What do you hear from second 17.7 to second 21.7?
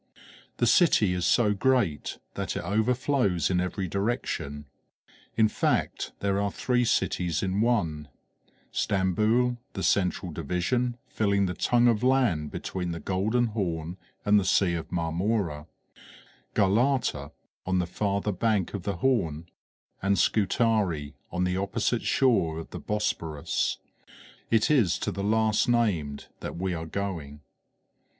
the farther bank of the Horn; and Scutari, on the